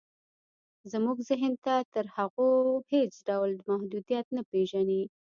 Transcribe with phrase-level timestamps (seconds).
[0.91, 1.53] زموږ ذهن
[1.93, 2.49] تر هغو
[2.91, 5.01] هېڅ ډول محدوديت نه پېژني.